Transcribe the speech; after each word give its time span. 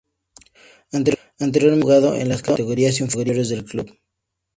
Anteriormente, 1.39 1.59
había 1.69 1.79
jugado 1.83 2.15
en 2.15 2.27
las 2.29 2.41
categorías 2.41 2.99
inferiores 3.01 3.49
del 3.49 3.65
club. 3.65 3.99